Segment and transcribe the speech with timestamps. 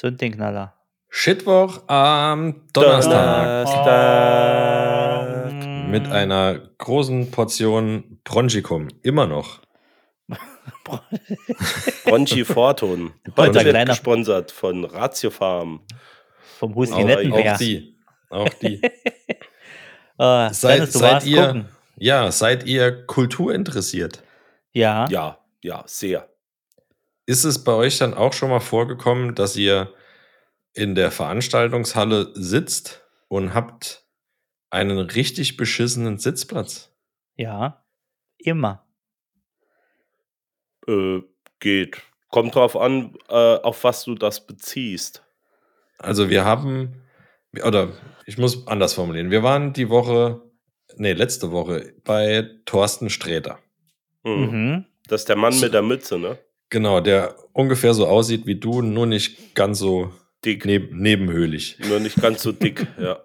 [0.00, 0.72] Zünd den Knaller.
[1.10, 5.52] Shitwoch am Donnerstag Donnerstag.
[5.90, 8.88] mit einer großen Portion Bronchicum.
[9.02, 9.60] Immer noch.
[12.06, 13.12] Bronchi Fortun.
[13.36, 15.82] Heute wird kleiner- gesponsert von Ratio Farm.
[16.58, 17.52] Vom Auch, Huskinettenbär.
[17.54, 17.94] auch die.
[18.30, 18.80] Auch die.
[20.18, 21.68] Äh, Seid- seid ihr- gucken.
[21.96, 24.22] Ja, seid ihr Kultur interessiert?
[24.72, 25.06] Ja.
[25.10, 26.29] Ja, ja, sehr.
[27.30, 29.94] Ist es bei euch dann auch schon mal vorgekommen, dass ihr
[30.72, 34.04] in der Veranstaltungshalle sitzt und habt
[34.68, 36.92] einen richtig beschissenen Sitzplatz?
[37.36, 37.84] Ja.
[38.36, 38.84] Immer.
[40.88, 41.20] Äh,
[41.60, 42.02] geht.
[42.30, 45.22] Kommt drauf an, äh, auf was du das beziehst.
[45.98, 47.00] Also wir haben,
[47.64, 47.90] oder
[48.26, 50.42] ich muss anders formulieren, wir waren die Woche,
[50.96, 53.60] nee, letzte Woche bei Thorsten Sträter.
[54.24, 54.40] Hm.
[54.40, 54.86] Mhm.
[55.06, 56.36] Das ist der Mann mit der Mütze, ne?
[56.70, 60.12] Genau, der ungefähr so aussieht wie du, nur nicht ganz so
[60.44, 60.64] Dick.
[60.64, 61.78] neb nebenhöhlig.
[61.86, 63.20] Nur nicht ganz so dick, ja.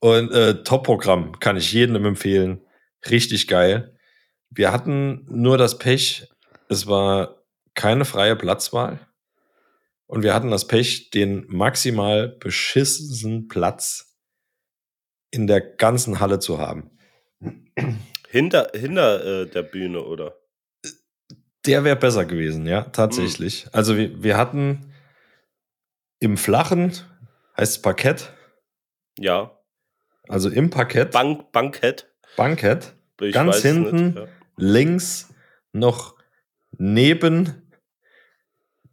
[0.00, 2.62] Und äh, Top-Programm kann ich jedem empfehlen.
[3.10, 3.96] Richtig geil.
[4.50, 6.28] Wir hatten nur das Pech,
[6.68, 7.42] es war
[7.74, 9.00] keine freie Platzwahl.
[10.06, 14.16] Und wir hatten das Pech, den maximal beschissensten Platz
[15.30, 16.90] in der ganzen Halle zu haben.
[18.28, 20.37] Hinter, hinter äh, der Bühne, oder?
[21.68, 23.66] Der wäre besser gewesen, ja, tatsächlich.
[23.72, 24.92] Also wir, wir hatten
[26.18, 26.92] im Flachen,
[27.56, 28.32] heißt es Parkett,
[29.18, 29.52] Ja.
[30.28, 32.08] also im Parkett, Bank, Bankett.
[32.36, 34.06] Bankett, Ich Ganz hinten.
[34.06, 34.26] Nicht, ja.
[34.56, 35.28] links
[35.72, 36.16] noch
[36.78, 37.70] neben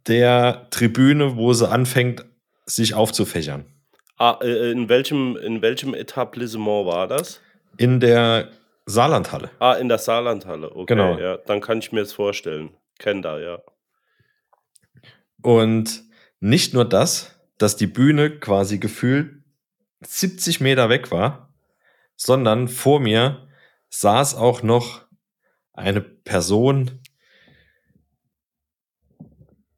[0.06, 2.24] der Tribüne, wo sie anfängt,
[2.66, 3.64] sich aufzufächern.
[4.18, 7.40] Ah, äh, in welchem, in welchem Etablissement war das?
[7.76, 8.50] In der
[8.86, 9.50] Saarlandhalle.
[9.58, 10.70] Ah, in der Saarlandhalle.
[10.70, 11.18] Okay, Genau.
[11.18, 11.36] ja.
[11.38, 12.70] Dann kann ich mir das vorstellen.
[12.98, 13.60] Kenn da, ja.
[15.42, 16.04] Und
[16.40, 19.42] nicht nur das, dass die Bühne quasi gefühlt
[20.02, 21.52] 70 Meter weg war,
[22.16, 23.48] sondern vor mir
[23.90, 25.04] saß auch noch
[25.72, 27.02] eine Person,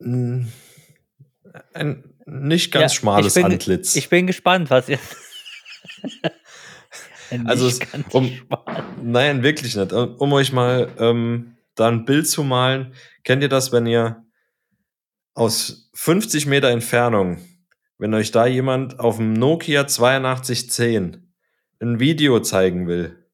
[0.00, 0.52] ein
[2.26, 3.96] nicht ganz Ja, schmales ich bin, Antlitz.
[3.96, 4.98] Ich bin gespannt, was ihr.
[7.44, 8.30] Also Nicht es- um-.
[9.02, 9.92] Nein, wirklich nicht.
[9.92, 12.94] Um euch mal ähm, da ein Bild zu malen,
[13.24, 14.24] kennt ihr das, wenn ihr
[15.34, 17.38] aus 50 Meter Entfernung,
[17.98, 21.32] wenn euch da jemand auf dem Nokia 8210
[21.80, 23.24] ein Video zeigen will,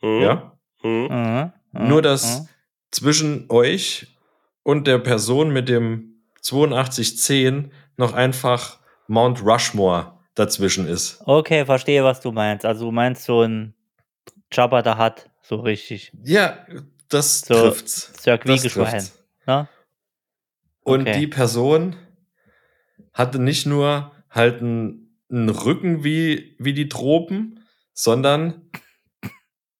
[0.00, 0.20] Hm?
[0.20, 0.58] ja?
[0.82, 1.02] Hm?
[1.04, 2.48] Mhm, mhm, Nur, dass mhm.
[2.90, 4.16] zwischen euch
[4.62, 11.20] und der Person mit dem 8210 noch einfach Mount Rushmore dazwischen ist.
[11.26, 12.64] Okay, verstehe, was du meinst.
[12.64, 13.74] Also du meinst so ein
[14.52, 16.12] Jabba da hat, so richtig.
[16.22, 16.66] Ja,
[17.08, 18.12] das So, trifft's.
[18.22, 18.90] Circuit-Geschwein.
[18.90, 19.18] trifft's.
[19.46, 19.68] Ne?
[20.84, 21.18] Und Okay.
[21.20, 21.96] die Person
[23.12, 28.70] hatte nicht nur halt einen, einen Rücken wie, wie die Tropen, sondern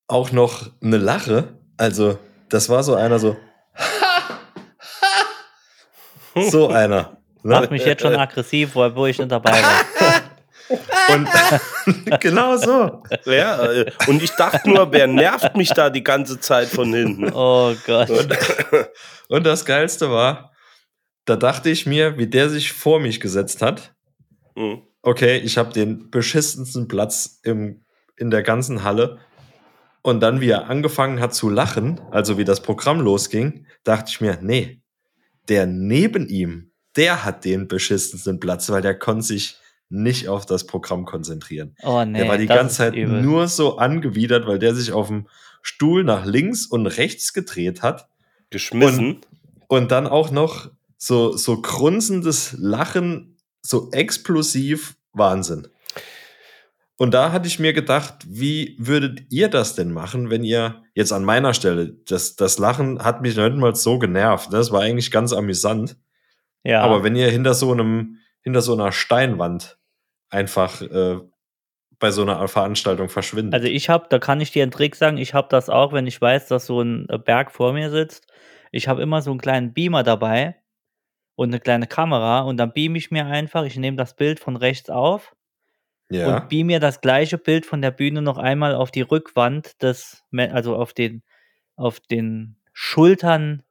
[0.06, 1.58] auch noch eine Lache.
[1.78, 2.18] Also,
[2.50, 3.36] das war so einer so.
[6.50, 7.16] so einer.
[7.42, 7.76] Macht Ne?
[7.76, 9.84] mich jetzt schon aggressiv, wo, wo ich nicht dabei war.
[11.08, 11.28] Und
[12.20, 13.02] genau so.
[13.26, 17.32] Ja, äh, und ich dachte nur, wer nervt mich da die ganze Zeit von hinten?
[17.32, 18.10] Oh Gott.
[18.10, 18.36] Und,
[19.28, 20.52] und das Geilste war,
[21.24, 23.94] da dachte ich mir, wie der sich vor mich gesetzt hat.
[24.54, 24.82] Hm.
[25.00, 27.84] okay, ich habe den beschissensten Platz im,
[28.16, 29.18] in der ganzen Halle.
[30.02, 34.20] Und dann, wie er angefangen hat zu lachen, also wie das Programm losging, dachte ich
[34.20, 34.82] mir, nee,
[35.48, 39.56] der neben ihm, der hat den beschissensten Platz, weil der konnte sich
[39.92, 41.76] nicht auf das Programm konzentrieren.
[41.82, 42.18] Oh nee.
[42.18, 43.22] der war die ganze Zeit übel.
[43.22, 45.28] nur so angewidert, weil der sich auf dem
[45.62, 48.08] Stuhl nach links und rechts gedreht hat
[48.50, 49.20] Geschmissen.
[49.68, 55.68] und dann auch noch so, so grunzendes Lachen, so explosiv Wahnsinn.
[56.96, 61.12] Und da hatte ich mir gedacht, wie würdet ihr das denn machen, wenn ihr jetzt
[61.12, 64.58] an meiner Stelle, das, das Lachen hat mich nicht mal so genervt, ne?
[64.58, 65.96] das war eigentlich ganz amüsant,
[66.64, 66.82] Ja.
[66.82, 69.78] aber wenn ihr hinter so einem, hinter so einer Steinwand
[70.32, 71.18] einfach äh,
[71.98, 73.54] bei so einer Veranstaltung verschwindet.
[73.54, 76.06] Also ich habe, da kann ich dir einen Trick sagen, ich habe das auch, wenn
[76.06, 78.26] ich weiß, dass so ein äh, Berg vor mir sitzt.
[78.72, 80.56] Ich habe immer so einen kleinen Beamer dabei
[81.36, 84.56] und eine kleine Kamera und dann beam ich mir einfach, ich nehme das Bild von
[84.56, 85.36] rechts auf
[86.10, 86.26] ja.
[86.26, 90.24] und beam mir das gleiche Bild von der Bühne noch einmal auf die Rückwand des,
[90.32, 91.22] also auf den,
[91.76, 93.62] auf den Schultern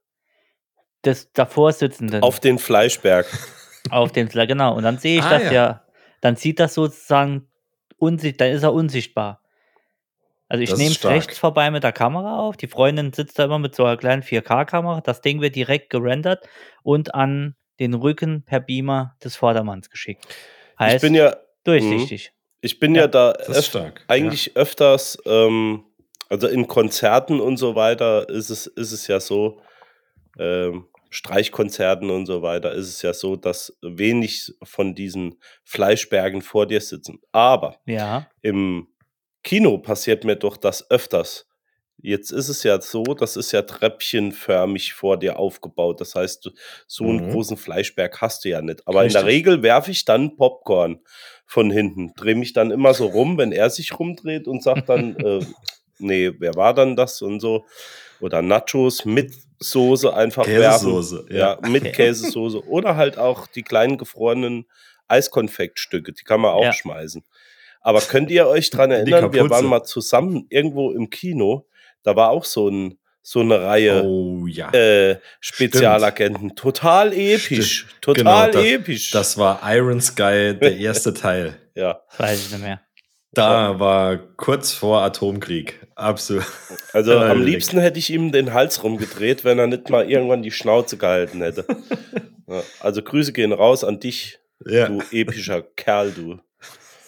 [1.03, 2.21] des davor sitzenden.
[2.23, 3.25] Auf den Fleischberg.
[3.89, 4.75] Auf dem Sla- genau.
[4.75, 5.51] Und dann sehe ich Ah, das ja.
[5.51, 5.83] ja.
[6.21, 7.47] Dann sieht das sozusagen
[7.97, 9.41] unsichtbar, dann ist er unsichtbar.
[10.47, 12.57] Also ich nehme es rechts vorbei mit der Kamera auf.
[12.57, 14.99] Die Freundin sitzt da immer mit so einer kleinen 4K-Kamera.
[14.99, 16.45] Das Ding wird direkt gerendert
[16.83, 20.27] und an den Rücken per Beamer des Vordermanns geschickt.
[20.87, 22.33] Ich bin ja, durchsichtig.
[22.59, 24.03] ich bin ja, Ja, da öf stark.
[24.09, 25.85] eigentlich öfters, ähm,
[26.27, 29.61] also in Konzerten und so weiter ist es, ist es ja so,
[30.37, 36.65] ähm, Streichkonzerten und so weiter, ist es ja so, dass wenig von diesen Fleischbergen vor
[36.65, 37.19] dir sitzen.
[37.31, 38.87] Aber Ja, im
[39.43, 41.47] Kino passiert mir doch das öfters.
[42.03, 46.01] Jetzt ist es ja so, das ist ja treppchenförmig vor dir aufgebaut.
[46.01, 46.49] Das heißt,
[46.87, 47.29] so einen Mhm.
[47.31, 48.87] großen Fleischberg hast du ja nicht.
[48.87, 49.35] Aber in der Richtig.
[49.37, 51.01] Regel werfe ich dann Popcorn
[51.45, 52.13] von hinten.
[52.15, 55.45] Drehe mich dann immer so rum, wenn er sich rumdreht und sagt dann, äh,
[55.99, 57.65] nee, wer war dann das und so.
[58.19, 61.35] Oder Nachos mit Soße einfach Käsesoße, werfen.
[61.35, 61.69] Ja, ja.
[61.69, 61.93] mit.
[61.93, 62.67] Käsesoße.
[62.67, 64.65] Oder halt auch die kleinen gefrorenen
[65.07, 66.73] Eiskonfektstücke, die kann man auch Ja.
[66.73, 67.23] schmeißen.
[67.81, 71.67] Aber könnt ihr euch dran erinnern, wir waren mal zusammen irgendwo im Kino,
[72.03, 74.71] da war auch so, ein, so eine Reihe Oh ja.
[74.73, 76.55] äh, Spezialagenten.
[76.55, 77.79] Total episch.
[77.87, 78.01] Stimmt.
[78.01, 79.11] Total Genau, episch.
[79.11, 81.57] Das war Iron Sky, der erste Teil.
[81.75, 82.81] ja, das weiß ich nicht mehr.
[83.33, 85.87] Da war kurz vor Atomkrieg.
[85.95, 86.45] Absolut.
[86.93, 90.51] also am liebsten hätte ich ihm den Hals rumgedreht, wenn er nicht mal irgendwann die
[90.51, 91.65] Schnauze gehalten hätte.
[92.81, 94.89] Also Grüße gehen raus an dich, Ja.
[94.89, 96.37] du epischer Kerl, du.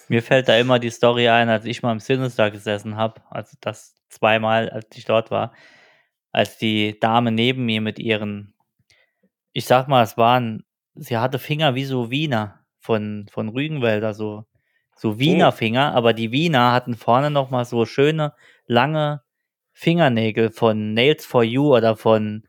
[0.07, 3.57] Mir fällt da immer die Story ein, als ich mal im Sinister gesessen habe, also
[3.59, 5.53] das zweimal, als ich dort war,
[6.31, 8.53] als die Dame neben mir mit ihren,
[9.51, 10.63] ich sag mal, es waren,
[10.95, 14.45] sie hatte Finger wie so Wiener von, von Rügenwälder, so,
[15.03, 18.31] so Wiener Finger, aber die Wiener hatten vorne nochmal so schöne,
[18.67, 19.21] lange
[19.73, 22.47] Fingernägel von Nails for You oder von,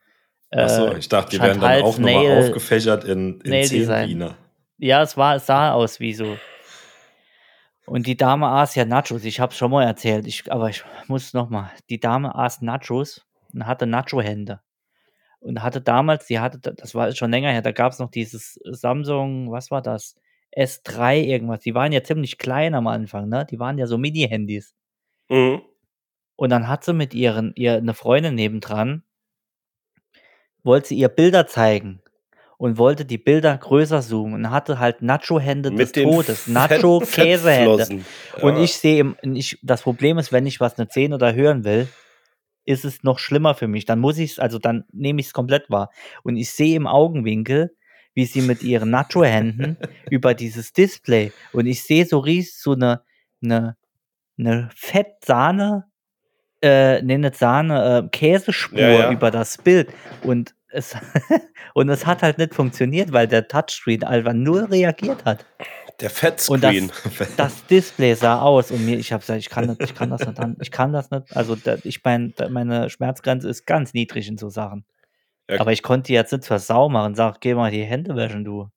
[0.52, 3.78] Achso, äh, ich dachte, die werden dann Chantal's auch nochmal aufgefächert in, in Nail zehn
[3.80, 4.08] Design.
[4.08, 4.36] Wiener.
[4.78, 6.38] Ja, es war, es sah aus wie so.
[7.86, 9.24] Und die Dame aß ja Nachos.
[9.24, 11.72] Ich habe es schon mal erzählt, ich, aber ich muss noch mal.
[11.90, 14.60] Die Dame aß Nachos und hatte Nacho-Hände.
[15.40, 18.60] Und hatte damals, sie hatte, das war schon länger her, da gab es noch dieses
[18.64, 20.14] Samsung, was war das?
[20.56, 21.60] S3 irgendwas.
[21.60, 23.46] Die waren ja ziemlich klein am Anfang, ne?
[23.50, 24.74] Die waren ja so Mini-Handys.
[25.28, 25.62] Mhm.
[26.36, 29.02] Und dann hat sie mit ihren, ihr eine Freundin nebendran,
[30.62, 32.00] wollte sie ihr Bilder zeigen
[32.56, 36.46] und wollte die Bilder größer zoomen und hatte halt Nacho-Hände des Todes.
[36.46, 37.78] Nacho-Käsehände.
[37.86, 38.04] Fettflossen.
[38.40, 38.62] Und Ja.
[38.62, 41.88] ich sehe, ich, das Problem ist, wenn ich was nicht sehen oder hören will,
[42.64, 43.84] ist es noch schlimmer für mich.
[43.84, 45.90] Dann muss ich es, also dann nehme ich es komplett wahr.
[46.22, 47.76] Und ich sehe im Augenwinkel,
[48.14, 49.76] wie sie mit ihren Nacho-Händen
[50.10, 53.02] über dieses Display und ich sehe so ries so eine,
[53.42, 53.76] eine,
[54.38, 55.84] eine Fettsahne,
[56.64, 59.12] äh, nee, nicht Sahne, äh, Käsespur Ja, ja.
[59.12, 59.92] über das Bild.
[60.22, 60.96] Und es,
[61.74, 65.44] und es hat halt nicht funktioniert, weil der Touchscreen einfach null reagiert hat.
[66.00, 66.92] Der Und das, Fettscreen.
[67.36, 70.26] das Display sah aus und mir, ich habe gesagt, ich kann, nicht, ich kann das
[70.26, 71.36] nicht, an, ich kann das nicht.
[71.36, 74.84] Also da, ich mein, da, meine Schmerzgrenze ist ganz niedrig in so Sachen.
[75.48, 75.60] Ja.
[75.60, 77.14] Aber ich konnte die jetzt nicht zur Sau machen.
[77.14, 78.68] Sag, geh mal die Hände waschen, du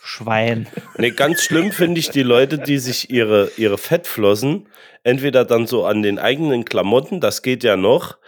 [0.00, 0.66] Schwein.
[0.98, 4.68] Nee, ganz schlimm finde ich die Leute, die sich ihre, ihre Fettflossen
[5.04, 8.18] entweder dann so an den eigenen Klamotten, das geht ja noch,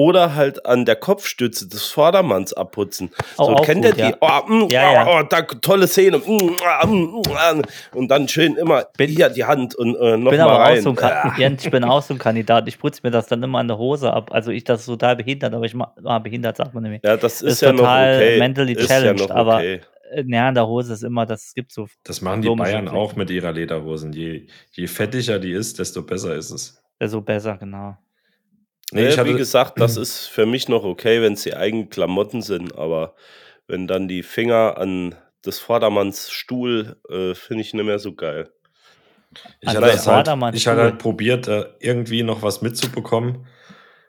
[0.00, 3.10] oder halt an der Kopfstütze des Vordermanns abputzen.
[3.36, 4.00] Oh, so kennt ihr die?
[4.00, 4.16] ja.
[4.20, 5.06] Oh, mm, Ja, ja.
[5.06, 6.18] oh, da, tolle Szene.
[6.18, 7.54] Mm, ah, mm, ah,
[7.94, 10.54] und dann schön immer Bin- hier die Hand und äh, Ich noch bin mal aber
[10.64, 10.80] auch rein.
[10.82, 11.34] so ein Ah.
[11.36, 12.66] Jens, ich bin auch so ein Kandidat.
[12.68, 14.30] Ich putze mir das dann immer an der Hose ab.
[14.32, 17.10] Also ich das ist total behindert, aber ich ma- ah, behindert sagt man nicht mehr.
[17.12, 18.38] Ja, das ist, Ist ja noch total okay.
[18.38, 19.80] mentally ist challenged, ja noch aber- okay.
[20.12, 21.86] Äh, Ja, an der Hose ist immer, das es gibt so.
[22.04, 24.12] Das machen die Bayern auch mit ihrer Lederhosen.
[24.12, 26.82] Je, je fettiger die ist, desto besser ist es.
[27.04, 27.96] so besser, genau.
[28.92, 31.88] Nee, ich hatte, wie gesagt, das ist für mich noch okay, wenn es die eigenen
[31.90, 33.14] Klamotten sind, aber
[33.66, 38.50] wenn dann die Finger an des Vordermanns Stuhl, äh, finde ich nicht mehr so geil.
[39.60, 43.46] ich Also hatte, halt, ich hatte halt probiert, äh, irgendwie noch was mitzubekommen,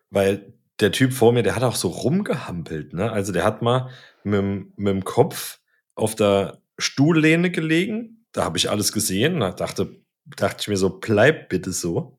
[0.09, 2.93] weil der Typ vor mir, der hat auch so rumgehampelt.
[2.93, 3.11] Ne?
[3.11, 3.89] Also der hat mal
[4.23, 5.59] mit, dem- mit dem Kopf
[5.95, 8.25] auf der Stuhllehne gelegen.
[8.31, 9.39] Da habe ich alles gesehen.
[9.41, 12.17] Da dachte, dachte ich mir so, bleib bitte so.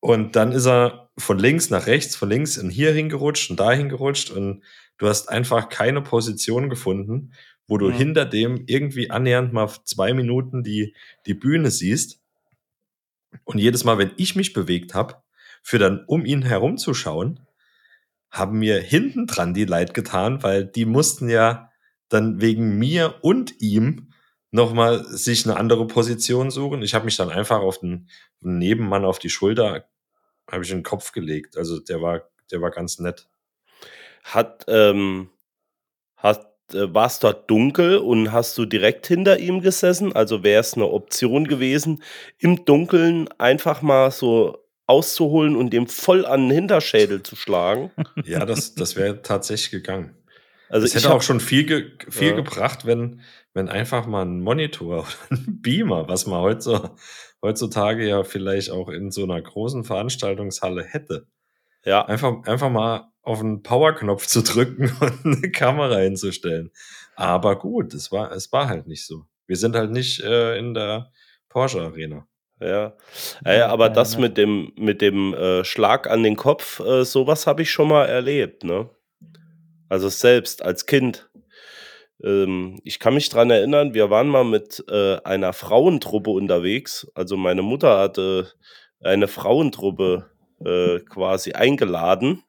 [0.00, 3.72] Und dann ist er von links nach rechts, von links und hier hingerutscht und da
[3.72, 4.30] hingerutscht.
[4.30, 4.62] Und
[4.98, 7.32] du hast einfach keine Position gefunden,
[7.66, 7.94] wo du Mhm.
[7.94, 10.94] hinter dem irgendwie annähernd mal zwei Minuten die,
[11.26, 12.20] die Bühne siehst.
[13.44, 15.16] Und jedes Mal, wenn ich mich bewegt habe,
[15.62, 17.40] für dann um ihn herumzuschauen,
[18.30, 21.70] haben mir hinten dran die leid getan, weil die mussten ja
[22.08, 24.12] dann wegen mir und ihm
[24.50, 26.82] nochmal sich eine andere Position suchen.
[26.82, 28.08] Ich habe mich dann einfach auf den
[28.40, 29.88] Nebenmann auf die Schulter,
[30.50, 31.56] habe ich den Kopf gelegt.
[31.56, 33.28] Also der war, der war ganz nett.
[34.24, 35.28] Hat, ähm,
[36.16, 40.14] hat, äh, war es dort dunkel und hast du direkt hinter ihm gesessen?
[40.14, 42.02] Also wäre es eine Option gewesen,
[42.38, 47.90] im Dunkeln einfach mal so auszuholen und dem voll an den Hinterschädel zu schlagen?
[48.24, 50.16] Ja, das, das wäre tatsächlich gegangen.
[50.70, 52.36] Also Es ich hätte hab, auch schon viel, ge viel Ja.
[52.36, 53.20] gebracht, wenn,
[53.52, 56.96] wenn einfach mal ein Monitor oder ein Beamer, was man heut so,
[57.44, 61.26] heutzutage ja vielleicht auch in so einer großen Veranstaltungshalle hätte,
[61.84, 66.70] ja, einfach, einfach mal auf einen Powerknopf zu drücken und eine Kamera hinzustellen.
[67.16, 69.26] Aber gut, es war, es war halt nicht so.
[69.46, 71.12] Wir sind halt nicht äh, in der
[71.50, 72.26] Porsche Arena.
[73.44, 73.52] ja.
[73.52, 77.60] Ja, aber das mit dem, mit dem äh, Schlag an den Kopf, äh, sowas habe
[77.62, 78.88] ich schon mal erlebt, ne?
[79.90, 81.28] Also selbst als Kind.
[82.22, 87.06] Ähm, ich kann mich dran erinnern, wir waren mal mit äh, einer Frauentruppe unterwegs.
[87.14, 88.52] Also meine Mutter hatte
[89.00, 90.30] eine Frauentruppe
[90.64, 92.42] äh, quasi eingeladen.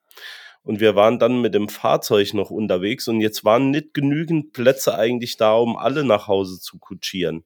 [0.63, 4.97] Und wir waren dann mit dem Fahrzeug noch unterwegs und jetzt waren nicht genügend Plätze
[4.97, 7.45] eigentlich da, um alle nach Hause zu kutschieren.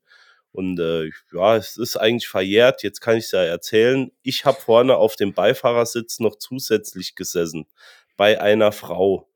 [0.53, 4.09] Und äh, ja, es ist eigentlich verjährt, jetzt kann ich es ja erzählen.
[4.23, 7.67] Ich habe vorne auf dem Beifahrersitz noch zusätzlich gesessen
[8.15, 9.27] bei einer Frau.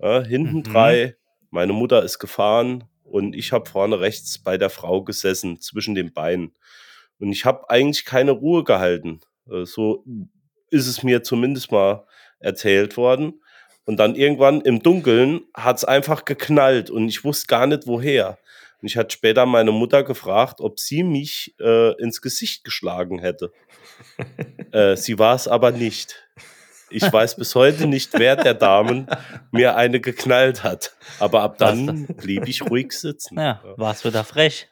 [0.00, 0.62] Ja, hinten Mhm.
[0.64, 1.16] drei,
[1.50, 6.12] meine Mutter ist gefahren und ich habe vorne rechts bei der Frau gesessen, zwischen den
[6.12, 6.54] Beinen.
[7.18, 9.20] Und ich habe eigentlich keine Ruhe gehalten.
[9.50, 10.04] Äh, So
[10.70, 12.06] ist es mir zumindest mal
[12.38, 13.40] erzählt worden.
[13.84, 18.38] Und dann irgendwann im Dunkeln hat es einfach geknallt und ich wusste gar nicht woher.
[18.82, 23.52] Und ich hatte später meine Mutter gefragt, ob sie mich äh, ins Gesicht geschlagen hätte.
[24.72, 26.26] äh, sie war es aber nicht.
[26.90, 29.06] Ich weiß bis heute nicht, wer der Damen
[29.50, 30.94] mir eine geknallt hat.
[31.18, 33.38] Aber ab dann blieb ich ruhig sitzen.
[33.38, 34.68] Ja, warst du da frech?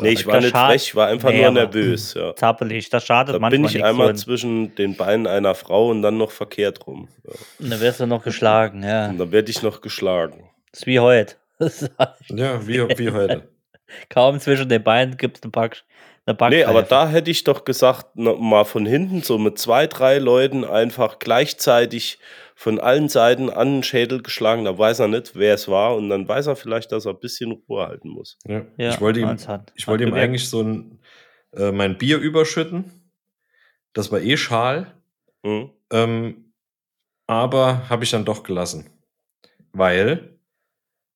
[0.00, 2.12] Nee, ich war nicht frech, ich war einfach Nee, nur nervös.
[2.14, 2.34] Ja.
[2.36, 5.88] Zappelig, das schadet Da manchmal bin ich einmal so ein- zwischen den Beinen einer Frau
[5.88, 7.08] und dann noch verkehrt rum.
[7.26, 7.32] Ja.
[7.60, 9.08] Und dann wirst du noch geschlagen, ja.
[9.08, 10.50] Und dann werde ich noch geschlagen.
[10.70, 11.36] Das ist wie heute.
[12.28, 13.48] Ja, wie, wie heute.
[14.08, 15.82] Kaum zwischen den Beinen gibt es eine, Back,
[16.30, 16.64] eine Backpfeife.
[16.64, 20.64] Nee, aber da hätte ich doch gesagt, mal von hinten, so mit zwei, drei Leuten
[20.64, 22.18] einfach gleichzeitig
[22.54, 24.64] von allen Seiten an den Schädel geschlagen.
[24.64, 25.96] Da weiß er nicht, wer es war.
[25.96, 28.38] Und dann weiß er vielleicht, dass er ein bisschen Ruhe halten muss.
[28.46, 28.66] Ja.
[28.76, 31.00] Ja, ich wollte ihm, hat- ich hat wollte ihm eigentlich so ein,
[31.56, 32.84] äh, mein Bier überschütten.
[33.94, 34.94] Das war eh schal.
[35.44, 35.70] Hm?
[35.90, 36.52] Ähm,
[37.26, 38.90] aber habe ich dann doch gelassen.
[39.72, 40.38] Weil,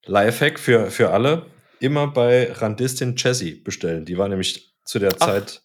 [0.06, 1.46] Lifehack für, für alle,
[1.80, 4.04] immer bei Randistin Jessie bestellen.
[4.06, 5.26] Die war nämlich zu der Ach.
[5.26, 5.62] Zeit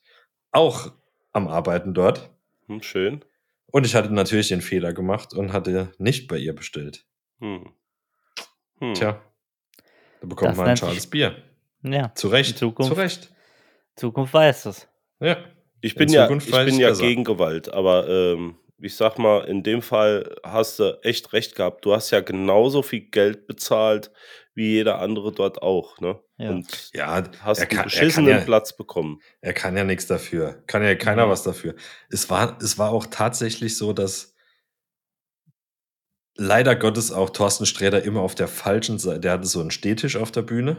[0.51, 0.91] auch
[1.31, 2.29] am Arbeiten dort.
[2.67, 3.23] Hm, schön.
[3.67, 7.05] Und ich hatte natürlich den Fehler gemacht und hatte nicht bei ihr bestellt.
[7.39, 7.69] Hm.
[8.79, 8.93] Hm.
[8.95, 9.21] Tja,
[10.21, 11.35] da bekommt Das man ein schales Bier.
[11.83, 12.57] Ja, Zu Recht.
[12.57, 12.91] Zukunft.
[12.91, 13.31] Zu Recht.
[13.95, 14.87] Zukunft weiß es.
[15.19, 15.37] Ja.
[15.81, 17.03] Ich In bin ja, Zukunft ich bin ja besser.
[17.03, 21.85] gegen Gewalt, aber ähm, ich sag mal, in dem Fall hast du echt recht gehabt.
[21.85, 24.11] Du hast ja genauso viel Geld bezahlt
[24.59, 26.19] wie jeder andere dort auch, ne?
[26.37, 26.49] Ja.
[26.51, 29.21] Und Ja, hast einen kann, kann beschissenen ja, Platz bekommen.
[29.41, 30.61] er kann ja nichts dafür.
[30.67, 31.29] Kann ja keiner Mhm.
[31.31, 31.75] was dafür.
[32.09, 34.35] Es war, es war auch tatsächlich so, dass
[36.35, 40.15] leider Gottes auch Thorsten Sträder immer auf der falschen Seite, der hatte so einen Stehtisch
[40.15, 40.77] auf der Bühne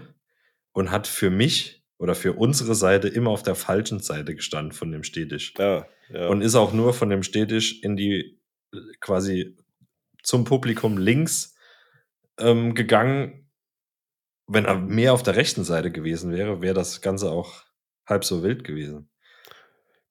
[0.73, 4.91] und hat für mich oder für unsere Seite immer auf der falschen Seite gestanden von
[4.91, 5.55] dem Stehtisch.
[5.59, 6.29] Ja, ja.
[6.29, 8.39] Und ist auch nur von dem Stehtisch in die
[8.75, 9.57] äh, quasi
[10.23, 11.55] zum Publikum links
[12.39, 13.50] ähm, gegangen.
[14.53, 17.63] Wenn er mehr auf der rechten Seite gewesen wäre, wäre das Ganze auch
[18.05, 19.09] halb so wild gewesen.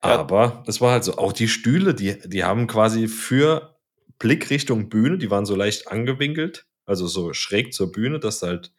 [0.01, 0.17] Ja.
[0.17, 3.75] Aber es war halt so, auch die Stühle, die, die haben quasi für
[4.17, 8.47] Blick Richtung Bühne, die waren so leicht angewinkelt, also so schräg zur Bühne, dass du
[8.47, 8.73] halt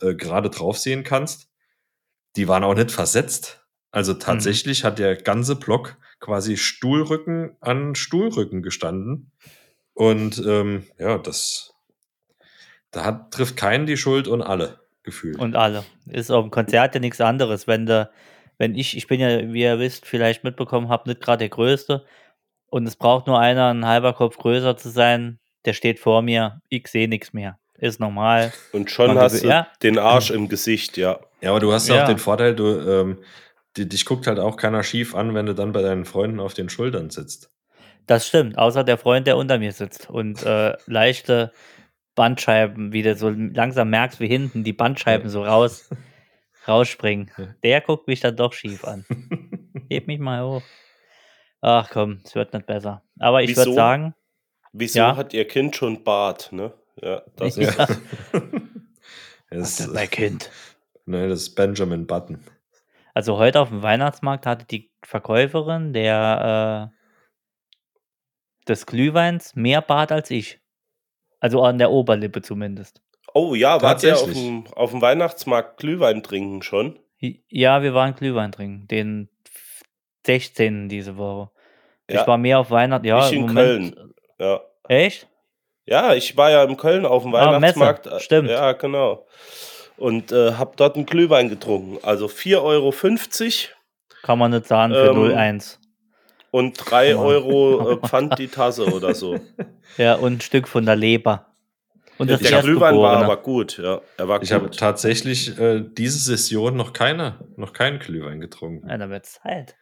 [0.00, 1.50] äh, gerade drauf sehen kannst.
[2.36, 3.66] Die waren auch nicht versetzt.
[3.90, 9.32] Also tatsächlich hat der ganze Block quasi Stuhlrücken an Stuhlrücken gestanden.
[9.92, 11.74] Und ähm, ja, das
[12.90, 15.38] da hat, trifft keinen die Schuld und alle gefühlt.
[15.38, 15.84] Und alle.
[16.06, 17.66] Ist auf dem Konzert ja nichts anderes.
[17.66, 18.10] Wenn der,
[18.58, 22.04] wenn ich, ich bin ja, wie ihr wisst, vielleicht mitbekommen habt, nicht gerade der Größte.
[22.66, 26.60] Und es braucht nur einer, ein halber Kopf größer zu sein, der steht vor mir,
[26.68, 27.58] ich sehe nichts mehr.
[27.78, 28.52] Ist normal.
[28.72, 29.68] Und schon Man hast du ja.
[29.82, 31.20] den Arsch im Gesicht, ja.
[31.40, 32.02] ja, aber du hast ja Ja.
[32.02, 33.18] auch den Vorteil, du, ähm,
[33.76, 36.54] die, dich guckt halt auch keiner schief an, wenn du dann bei deinen Freunden auf
[36.54, 37.50] den Schultern sitzt.
[38.06, 41.52] Das stimmt, außer der Freund, der unter mir sitzt und äh, leichte
[42.14, 45.90] Bandscheiben, wie du so langsam merkst, wie hinten die Bandscheiben so raus,
[46.68, 47.30] rausspringen.
[47.36, 47.54] Ja.
[47.62, 49.04] Der guckt mich dann doch schief an.
[49.90, 50.62] Heb mich mal hoch.
[51.60, 53.02] Ach komm, es wird nicht besser.
[53.18, 54.14] Aber ich würde sagen,
[54.76, 55.16] Wieso Ja.
[55.16, 56.72] hat ihr Kind schon Bart, ne?
[57.00, 57.86] Ja, das ist Ja.
[59.50, 60.50] das, ist mein Kind?
[61.06, 62.42] ne, das ist Benjamin Button.
[63.14, 66.94] Also heute auf dem Weihnachtsmarkt hatte die Verkäuferin der äh,
[68.68, 70.60] des Glühweins mehr Bart als ich.
[71.44, 73.02] Also an der Oberlippe zumindest.
[73.34, 76.98] Oh ja, wart ihr auf dem, auf dem Weihnachtsmarkt Glühwein trinken schon?
[77.50, 79.28] Ja, wir waren Glühwein trinken, den
[80.24, 80.88] 16.
[80.88, 81.50] diese Woche.
[82.08, 82.22] Ja.
[82.22, 83.04] Ich war mehr auf Weihnachten.
[83.06, 83.94] Ja, ich im in Moment.
[83.96, 84.14] Köln.
[84.38, 84.60] Ja.
[84.88, 85.28] Echt?
[85.84, 88.06] Ja, ich war ja in Köln auf dem Ah, Messe, Weihnachtsmarkt.
[88.06, 88.48] äh, stimmt.
[88.48, 89.26] Ja, genau.
[89.98, 91.98] Und äh, habe dort einen Glühwein getrunken.
[92.02, 92.90] Also 4,50 Euro
[94.22, 95.76] Kann man nicht sagen für Ähm, 0,1.
[96.54, 99.38] Und 3 Kann man- Euro äh, man Pfand die Tasse oder so.
[99.96, 101.46] Ja, und ein Stück von der Leber.
[102.18, 104.00] Und das Der Glühwein war aber gut, ja.
[104.16, 108.88] Er war Ich habe tatsächlich äh, diese Session noch keine, noch keinen Glühwein getrunken.
[108.88, 109.76] Ja, da wird's Zeit.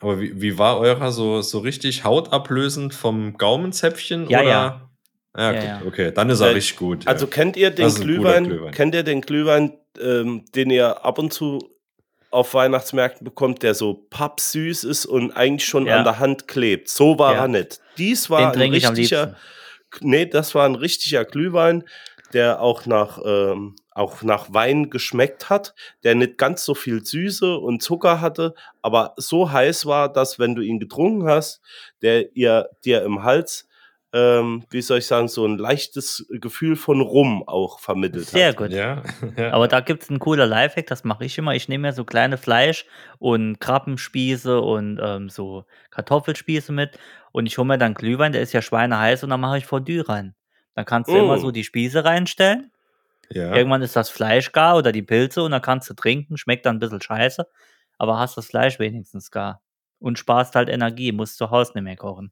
[0.00, 4.28] Aber wie, wie war eurer so, so richtig hautablösend vom Gaumenzäpfchen?
[4.28, 4.48] Ja, oder?
[4.48, 4.90] ja.
[5.36, 5.82] Ja, Ja, gut, ja.
[5.86, 7.06] okay, dann ist er Äh, richtig gut.
[7.08, 7.30] Also ja.
[7.32, 8.72] kennt ihr den Glühwein, Glühwein.
[8.72, 11.58] kennt ihr den Glühwein, ähm, den ihr ab und zu
[12.36, 15.96] auf Weihnachtsmärkten bekommt, der so pappsüß ist und eigentlich schon Ja.
[15.96, 16.88] an der Hand klebt?
[16.88, 17.42] So war Ja.
[17.42, 17.80] er nicht.
[17.98, 19.36] Dies Den war ein ich am richtiger,
[20.00, 21.84] nee, das war ein richtiger Glühwein,
[22.32, 25.74] der auch nach, ähm, auch nach Wein geschmeckt hat,
[26.04, 30.54] der nicht ganz so viel Süße und Zucker hatte, aber so heiß war, dass wenn
[30.54, 31.62] du ihn getrunken hast,
[32.02, 33.66] der ihr dir im Hals,
[34.12, 38.56] ähm, wie soll ich sagen, so ein leichtes Gefühl von Rum auch vermittelt Sehr hat.
[38.56, 38.70] gut.
[38.70, 39.02] ja.
[39.52, 41.54] Aber da gibt's ein cooler Lifehack, das mache ich immer.
[41.54, 42.86] Ich nehme mir so kleine Fleisch
[43.18, 46.98] und Krabbenspieße und ähm, so Kartoffelspieße mit
[47.32, 50.08] und ich hole mir dann Glühwein, der ist ja schweineheiß und dann mache ich Fondue
[50.08, 50.34] rein.
[50.74, 51.40] Dann kannst du immer Mm.
[51.40, 52.70] so die Spieße reinstellen.
[53.30, 53.54] ja.
[53.54, 56.36] Irgendwann ist das Fleisch gar oder die Pilze und dann kannst du trinken.
[56.36, 57.46] Schmeckt dann ein bisschen scheiße,
[57.98, 59.62] aber hast das Fleisch wenigstens gar.
[59.98, 62.30] Und sparst halt Energie, musst zu Hause nicht mehr kochen.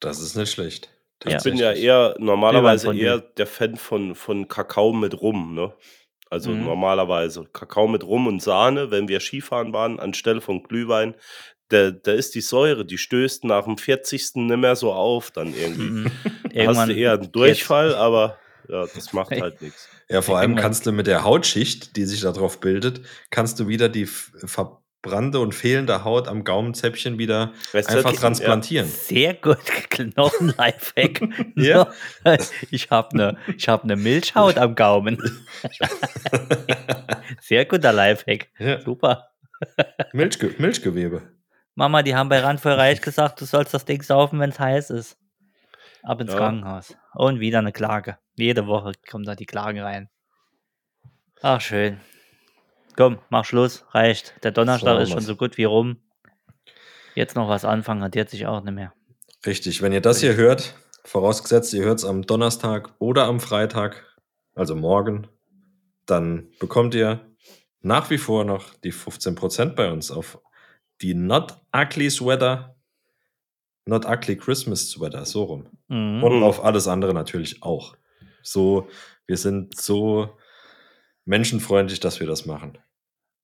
[0.00, 0.90] Das ist nicht schlecht.
[1.24, 5.74] Ich bin ja eher normalerweise eher der Fan von, von Kakao mit Rum, ne?
[6.28, 6.64] Also Mhm.
[6.64, 11.14] normalerweise Kakao mit Rum und Sahne, wenn wir Skifahren waren, anstelle von Glühwein,
[11.68, 14.46] da, da ist die Säure, die stößt nach dem 40.
[14.46, 15.82] nicht mehr so auf, dann irgendwie.
[15.90, 16.04] Mhm.
[16.56, 19.88] Da hast Irgendwann du eher einen Durchfall, aber ja, das macht halt nichts.
[20.08, 23.68] Ja, vor allem Irgendwann- kannst du mit der Hautschicht, die sich darauf bildet, kannst du
[23.68, 24.32] wieder die f-
[25.06, 28.88] verbrannte und fehlende Haut am Gaumenzäpfchen wieder Weißt du, einfach ja, transplantieren.
[28.88, 29.58] Sehr gut,
[30.16, 31.20] noch ein Lifehack.
[31.54, 31.88] Ja.
[32.70, 35.18] Ich habe eine hab ne Milchhaut am Gaumen.
[37.40, 38.48] Sehr guter Lifehack.
[38.58, 39.30] Ja, Super.
[40.12, 41.22] Milchge Milchgewebe.
[41.74, 44.58] Mama, die haben bei Rand für Reich gesagt, du sollst das Ding saufen, wenn es
[44.58, 45.18] heiß ist.
[46.02, 46.38] Ab ins Ja.
[46.38, 46.96] Krankenhaus.
[47.14, 48.18] Und wieder eine Klage.
[48.36, 50.08] Jede Woche kommen da die Klagen rein.
[51.42, 52.00] Ach, schön.
[52.96, 53.84] Komm, mach Schluss.
[53.90, 54.34] Reicht.
[54.42, 55.98] Der Donnerstag ist schon so gut wie rum.
[57.14, 58.92] Jetzt noch was anfangen, rentiert sich auch nicht mehr.
[59.44, 64.18] Richtig, wenn ihr das hier hört, vorausgesetzt, ihr hört es am Donnerstag oder am Freitag,
[64.54, 65.28] also morgen,
[66.06, 67.20] dann bekommt ihr
[67.80, 70.40] nach wie vor noch die 15% bei uns auf
[71.00, 72.76] die Not Ugly Sweater,
[73.84, 75.68] Not Ugly Christmas Sweater, so rum.
[75.88, 76.24] Mhm.
[76.24, 77.96] Und auf alles andere natürlich auch.
[78.42, 78.88] So,
[79.26, 80.36] wir sind so
[81.24, 82.78] menschenfreundlich, dass wir das machen.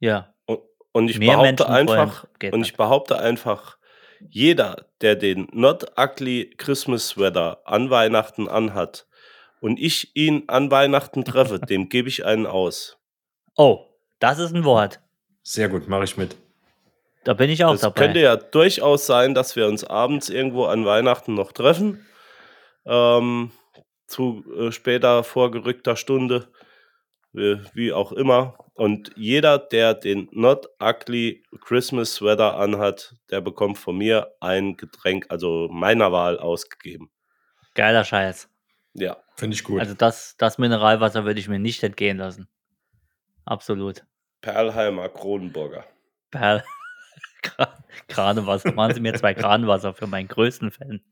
[0.03, 0.61] Ja, Und,
[0.91, 2.71] und ich mehr behaupte Menschenfreund einfach, und nicht.
[2.73, 3.79] ich behaupte einfach,
[4.29, 9.07] jeder, der den Not Ugly Christmas Sweater an Weihnachten anhat
[9.61, 12.99] und ich ihn an Weihnachten treffe, dem gebe ich einen aus.
[13.57, 13.87] Oh,
[14.19, 14.99] das ist ein Wort.
[15.45, 16.37] Sehr gut, mache ich mit.
[17.25, 18.01] Da bin ich auch Es dabei.
[18.07, 22.05] könnte ja durchaus sein, dass wir uns abends irgendwo an Weihnachten noch treffen.
[22.85, 23.53] Ähm,
[24.09, 26.49] zu äh, später vorgerückter Stunde,
[27.33, 28.57] wie, wie auch immer.
[28.75, 35.27] Und jeder, der den Not Ugly Christmas Sweater anhat, der bekommt von mir ein Getränk,
[35.29, 37.11] also meiner Wahl, ausgegeben.
[37.75, 38.49] Geiler Scheiß.
[38.95, 39.16] Ja.
[39.37, 39.81] Finde ich gut.
[39.81, 42.49] Also das, das Mineralwasser würde ich mir nicht entgehen lassen.
[43.45, 44.05] Absolut.
[44.40, 45.85] Perlheimer Kronenburger.
[46.31, 46.64] Perl.
[48.09, 48.73] Kranewasser.
[48.73, 51.03] Machen Sie mir zwei Kranwasser für meinen größten Fan.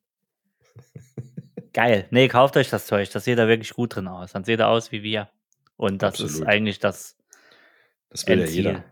[1.73, 2.07] Geil.
[2.11, 3.11] Nee, kauft euch das Zeug.
[3.11, 4.33] Das sieht da wirklich gut drin aus.
[4.33, 5.31] Dann seht ihr aus wie wir.
[5.81, 6.49] Und das ist Absolut.
[6.49, 7.17] eigentlich das
[8.11, 8.65] das will ja Endziel.
[8.67, 8.85] jeder.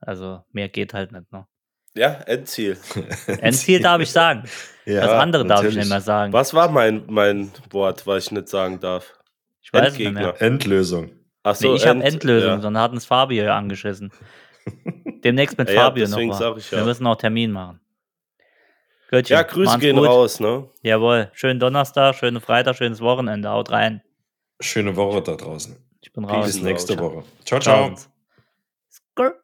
[0.00, 1.32] Also mehr geht halt nicht.
[1.32, 1.46] Ne?
[1.96, 2.76] Ja, Endziel.
[3.40, 4.42] Endziel darf ich sagen.
[4.84, 6.32] Ja, das andere darf ich nicht mehr sagen.
[6.34, 9.14] Was war mein, mein Wort, was ich nicht sagen darf?
[9.62, 10.32] Ich weiß es nicht Endgegner.
[10.32, 10.42] mehr.
[10.42, 11.12] Endlösung.
[11.44, 12.56] Achso, Nee, ich habe End- Endlösung, ja.
[12.58, 14.12] dann hat uns Fabio ja angeschissen.
[15.24, 16.58] Demnächst mit Ja, ja, Fabio noch mal.
[16.58, 16.78] ich ja.
[16.78, 17.80] Wir müssen auch Termin machen.
[19.08, 20.08] Göttchen, Ja, Grüße gehen gut.
[20.08, 20.68] raus, ne?
[20.82, 23.48] Jawohl, schönen Donnerstag, schönen Freitag, schönes Wochenende.
[23.48, 24.02] Haut rein.
[24.60, 25.76] Schöne Woche da draußen.
[26.02, 26.46] Ich bin raus.
[26.46, 27.14] Bis nächste Ciao.
[27.14, 27.24] Woche.
[27.44, 27.94] Ciao, ciao.
[28.90, 29.41] Skrr.